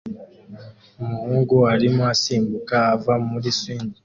[1.01, 3.91] Umuhungu arimo asimbuka ava muri swing